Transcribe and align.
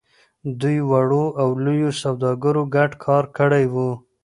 دوی 0.61 0.77
وړو 0.89 1.25
او 1.41 1.49
لويو 1.63 1.91
سوداګرو 2.03 2.63
ګډ 2.75 2.91
کار 3.05 3.23
کړی 3.37 3.65
و. 3.73 3.75